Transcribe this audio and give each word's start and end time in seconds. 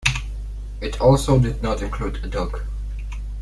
It 0.81 0.99
also 0.99 1.37
did 1.37 1.61
not 1.61 1.83
include 1.83 2.25
a 2.25 2.27
dock. 2.27 2.63